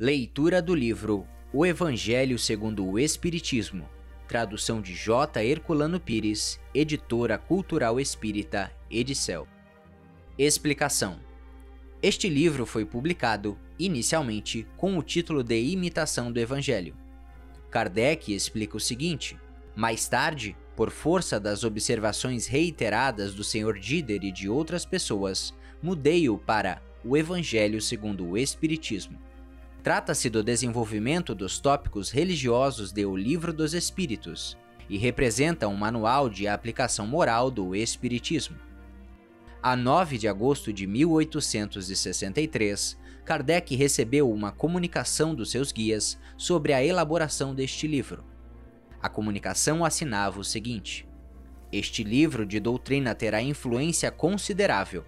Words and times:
Leitura 0.00 0.60
do 0.60 0.74
livro 0.74 1.24
O 1.52 1.64
Evangelho 1.64 2.36
segundo 2.36 2.84
o 2.84 2.98
Espiritismo, 2.98 3.88
tradução 4.26 4.82
de 4.82 4.92
J. 4.92 5.40
Herculano 5.44 6.00
Pires, 6.00 6.58
editora 6.74 7.38
cultural 7.38 8.00
espírita 8.00 8.72
Edicel. 8.90 9.46
Explicação: 10.36 11.20
Este 12.02 12.28
livro 12.28 12.66
foi 12.66 12.84
publicado, 12.84 13.56
inicialmente, 13.78 14.66
com 14.76 14.98
o 14.98 15.02
título 15.02 15.44
de 15.44 15.62
Imitação 15.62 16.32
do 16.32 16.40
Evangelho. 16.40 16.96
Kardec 17.70 18.34
explica 18.34 18.76
o 18.76 18.80
seguinte: 18.80 19.38
mais 19.76 20.08
tarde, 20.08 20.56
por 20.74 20.90
força 20.90 21.38
das 21.38 21.62
observações 21.62 22.48
reiteradas 22.48 23.32
do 23.32 23.44
Sr. 23.44 23.78
Dider 23.78 24.24
e 24.24 24.32
de 24.32 24.48
outras 24.48 24.84
pessoas, 24.84 25.54
mudei-o 25.80 26.36
para 26.36 26.82
O 27.04 27.16
Evangelho 27.16 27.80
segundo 27.80 28.28
o 28.28 28.36
Espiritismo. 28.36 29.22
Trata-se 29.84 30.28
do 30.30 30.42
desenvolvimento 30.42 31.34
dos 31.34 31.60
tópicos 31.60 32.10
religiosos 32.10 32.90
de 32.90 33.04
O 33.04 33.14
Livro 33.14 33.52
dos 33.52 33.74
Espíritos 33.74 34.56
e 34.88 34.96
representa 34.96 35.68
um 35.68 35.76
manual 35.76 36.30
de 36.30 36.48
aplicação 36.48 37.06
moral 37.06 37.50
do 37.50 37.76
Espiritismo. 37.76 38.56
A 39.62 39.76
9 39.76 40.16
de 40.16 40.26
agosto 40.26 40.72
de 40.72 40.86
1863, 40.86 42.98
Kardec 43.26 43.76
recebeu 43.76 44.30
uma 44.30 44.50
comunicação 44.50 45.34
dos 45.34 45.50
seus 45.50 45.70
guias 45.70 46.18
sobre 46.34 46.72
a 46.72 46.82
elaboração 46.82 47.54
deste 47.54 47.86
livro. 47.86 48.24
A 49.02 49.10
comunicação 49.10 49.84
assinava 49.84 50.40
o 50.40 50.44
seguinte: 50.44 51.06
Este 51.70 52.02
livro 52.02 52.46
de 52.46 52.58
doutrina 52.58 53.14
terá 53.14 53.42
influência 53.42 54.10
considerável, 54.10 55.04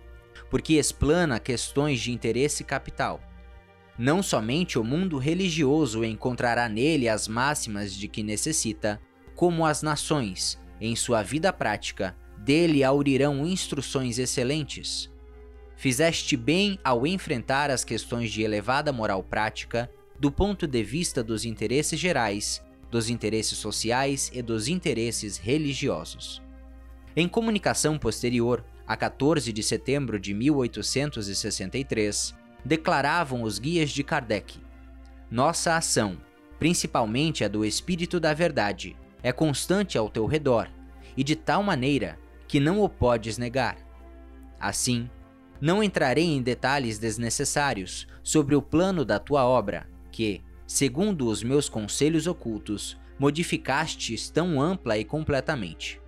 porque 0.50 0.74
explana 0.74 1.40
questões 1.40 1.98
de 1.98 2.12
interesse 2.12 2.62
capital 2.62 3.22
não 3.98 4.22
somente 4.22 4.78
o 4.78 4.84
mundo 4.84 5.18
religioso 5.18 6.04
encontrará 6.04 6.68
nele 6.68 7.08
as 7.08 7.26
máximas 7.26 7.94
de 7.94 8.06
que 8.08 8.22
necessita, 8.22 9.00
como 9.34 9.64
as 9.64 9.82
nações, 9.82 10.58
em 10.80 10.94
sua 10.94 11.22
vida 11.22 11.52
prática, 11.52 12.16
dele 12.38 12.84
aurirão 12.84 13.44
instruções 13.46 14.18
excelentes. 14.18 15.10
Fizeste 15.76 16.36
bem 16.36 16.78
ao 16.84 17.06
enfrentar 17.06 17.70
as 17.70 17.84
questões 17.84 18.30
de 18.30 18.42
elevada 18.42 18.92
moral 18.92 19.22
prática 19.22 19.90
do 20.18 20.30
ponto 20.30 20.66
de 20.66 20.82
vista 20.82 21.22
dos 21.22 21.44
interesses 21.44 22.00
gerais, 22.00 22.62
dos 22.90 23.10
interesses 23.10 23.58
sociais 23.58 24.30
e 24.32 24.42
dos 24.42 24.68
interesses 24.68 25.36
religiosos. 25.36 26.42
Em 27.14 27.28
comunicação 27.28 27.98
posterior, 27.98 28.64
a 28.86 28.96
14 28.96 29.52
de 29.52 29.62
setembro 29.62 30.18
de 30.18 30.32
1863, 30.32 32.34
declaravam 32.66 33.42
os 33.42 33.58
guias 33.58 33.90
de 33.90 34.02
Kardec. 34.02 34.58
Nossa 35.30 35.76
ação, 35.76 36.18
principalmente 36.58 37.44
a 37.44 37.48
do 37.48 37.64
Espírito 37.64 38.18
da 38.18 38.34
Verdade, 38.34 38.96
é 39.22 39.32
constante 39.32 39.96
ao 39.96 40.10
teu 40.10 40.26
redor, 40.26 40.68
e 41.16 41.22
de 41.22 41.36
tal 41.36 41.62
maneira 41.62 42.18
que 42.48 42.58
não 42.58 42.82
o 42.82 42.88
podes 42.88 43.38
negar. 43.38 43.76
Assim, 44.58 45.08
não 45.60 45.82
entrarei 45.82 46.24
em 46.24 46.42
detalhes 46.42 46.98
desnecessários 46.98 48.06
sobre 48.22 48.54
o 48.54 48.62
plano 48.62 49.04
da 49.04 49.18
tua 49.18 49.44
obra, 49.46 49.86
que, 50.10 50.42
segundo 50.66 51.28
os 51.28 51.42
meus 51.42 51.68
conselhos 51.68 52.26
ocultos, 52.26 52.98
modificastes 53.18 54.28
tão 54.28 54.60
ampla 54.60 54.98
e 54.98 55.04
completamente. 55.04 56.00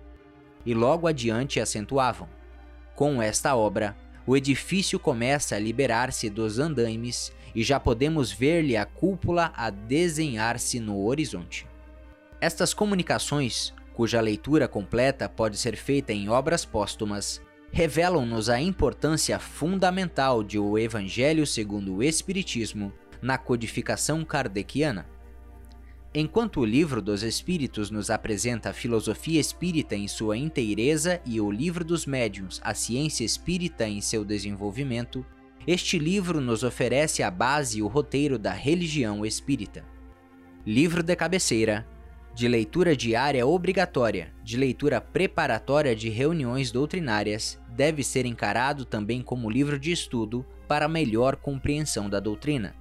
E 0.65 0.73
logo 0.73 1.07
adiante 1.07 1.59
acentuavam: 1.59 2.27
Com 2.95 3.21
esta 3.21 3.55
obra, 3.55 3.95
o 4.29 4.37
edifício 4.37 4.99
começa 4.99 5.55
a 5.55 5.59
liberar-se 5.59 6.29
dos 6.29 6.59
andaimes 6.59 7.33
e 7.55 7.63
já 7.63 7.79
podemos 7.79 8.31
ver-lhe 8.31 8.77
a 8.77 8.85
cúpula 8.85 9.51
a 9.55 9.71
desenhar-se 9.71 10.79
no 10.79 11.03
horizonte. 11.03 11.65
Estas 12.39 12.71
comunicações, 12.71 13.73
cuja 13.91 14.21
leitura 14.21 14.67
completa 14.67 15.27
pode 15.27 15.57
ser 15.57 15.75
feita 15.75 16.13
em 16.13 16.29
obras 16.29 16.63
póstumas, 16.63 17.41
revelam-nos 17.71 18.51
a 18.51 18.61
importância 18.61 19.39
fundamental 19.39 20.43
de 20.43 20.59
O 20.59 20.77
Evangelho 20.77 21.47
segundo 21.47 21.95
o 21.95 22.03
Espiritismo 22.03 22.93
na 23.19 23.35
codificação 23.35 24.23
kardeciana. 24.23 25.07
Enquanto 26.13 26.61
o 26.61 26.65
Livro 26.65 27.03
dos 27.03 27.21
Espíritos 27.21 27.91
nos 27.91 28.09
apresenta 28.09 28.71
a 28.71 28.73
filosofia 28.73 29.39
espírita 29.39 29.95
em 29.95 30.07
sua 30.07 30.35
inteireza 30.35 31.21
e 31.23 31.39
o 31.39 31.51
Livro 31.51 31.85
dos 31.85 32.07
Médiuns 32.07 32.59
a 32.63 32.73
ciência 32.73 33.23
espírita 33.23 33.87
em 33.87 34.01
seu 34.01 34.25
desenvolvimento, 34.25 35.23
este 35.67 35.99
livro 35.99 36.41
nos 36.41 36.63
oferece 36.63 37.21
a 37.21 37.29
base 37.29 37.77
e 37.77 37.81
o 37.83 37.87
roteiro 37.87 38.39
da 38.39 38.51
religião 38.51 39.23
espírita. 39.23 39.85
Livro 40.65 41.03
de 41.03 41.15
cabeceira, 41.15 41.87
de 42.33 42.47
leitura 42.47 42.95
diária 42.95 43.45
obrigatória, 43.45 44.33
de 44.43 44.57
leitura 44.57 44.99
preparatória 44.99 45.95
de 45.95 46.09
reuniões 46.09 46.71
doutrinárias, 46.71 47.61
deve 47.69 48.03
ser 48.03 48.25
encarado 48.25 48.83
também 48.83 49.21
como 49.21 49.47
livro 49.47 49.77
de 49.77 49.91
estudo 49.91 50.43
para 50.67 50.87
melhor 50.87 51.35
compreensão 51.35 52.09
da 52.09 52.19
doutrina. 52.19 52.73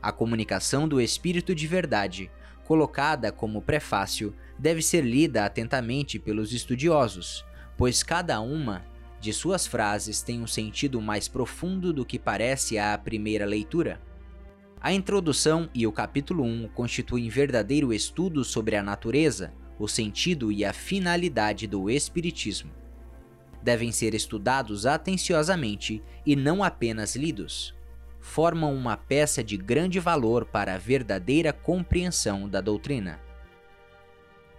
A 0.00 0.12
comunicação 0.12 0.86
do 0.86 1.00
Espírito 1.00 1.52
de 1.52 1.66
Verdade 1.66 2.30
colocada 2.64 3.30
como 3.30 3.62
prefácio, 3.62 4.34
deve 4.58 4.82
ser 4.82 5.02
lida 5.02 5.44
atentamente 5.44 6.18
pelos 6.18 6.52
estudiosos, 6.52 7.44
pois 7.76 8.02
cada 8.02 8.40
uma 8.40 8.84
de 9.20 9.32
suas 9.32 9.66
frases 9.66 10.22
tem 10.22 10.40
um 10.40 10.46
sentido 10.46 11.00
mais 11.00 11.28
profundo 11.28 11.92
do 11.92 12.04
que 12.04 12.18
parece 12.18 12.78
à 12.78 12.96
primeira 12.98 13.46
leitura. 13.46 14.00
A 14.80 14.92
introdução 14.92 15.68
e 15.74 15.86
o 15.86 15.92
capítulo 15.92 16.44
1 16.44 16.68
constituem 16.74 17.28
verdadeiro 17.28 17.92
estudo 17.92 18.44
sobre 18.44 18.76
a 18.76 18.82
natureza, 18.82 19.52
o 19.78 19.88
sentido 19.88 20.52
e 20.52 20.64
a 20.64 20.72
finalidade 20.72 21.66
do 21.66 21.88
Espiritismo. 21.88 22.70
Devem 23.62 23.90
ser 23.90 24.14
estudados 24.14 24.84
atenciosamente 24.84 26.02
e 26.26 26.36
não 26.36 26.62
apenas 26.62 27.16
lidos 27.16 27.74
formam 28.24 28.74
uma 28.74 28.96
peça 28.96 29.44
de 29.44 29.54
grande 29.54 30.00
valor 30.00 30.46
para 30.46 30.74
a 30.74 30.78
verdadeira 30.78 31.52
compreensão 31.52 32.48
da 32.48 32.58
doutrina. 32.58 33.20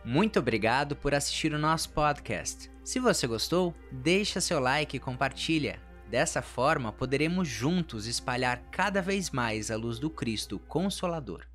Muito 0.03 0.37
obrigado 0.37 0.95
por 0.95 1.15
assistir 1.15 1.51
o 1.51 1.57
nosso 1.57 1.89
podcast. 1.89 2.71
Se 2.83 2.99
você 2.99 3.25
gostou, 3.25 3.73
deixa 3.91 4.39
seu 4.39 4.59
like 4.59 4.95
e 4.95 4.99
compartilha. 4.99 5.81
Dessa 6.07 6.43
forma, 6.43 6.93
poderemos 6.93 7.47
juntos 7.47 8.05
espalhar 8.05 8.61
cada 8.71 9.01
vez 9.01 9.31
mais 9.31 9.71
a 9.71 9.75
luz 9.75 9.97
do 9.97 10.11
Cristo 10.11 10.59
Consolador. 10.59 11.47